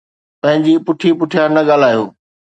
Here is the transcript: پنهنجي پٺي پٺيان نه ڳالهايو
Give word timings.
پنهنجي 0.41 0.73
پٺي 0.85 1.09
پٺيان 1.19 1.49
نه 1.55 1.61
ڳالهايو 1.67 2.03